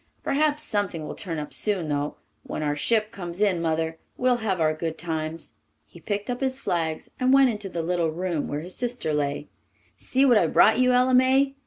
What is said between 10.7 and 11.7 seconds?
you, Ella May!"